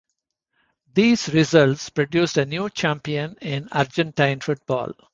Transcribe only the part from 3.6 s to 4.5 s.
Argentine